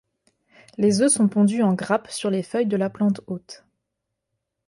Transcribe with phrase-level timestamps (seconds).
[0.79, 3.65] Les œufs sont pondus en grappes sur les feuilles de la plante hôte.